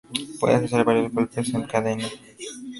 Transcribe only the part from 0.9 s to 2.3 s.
golpes en cadena.